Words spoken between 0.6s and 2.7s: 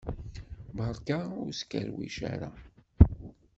Beṛka ur skerwic ara!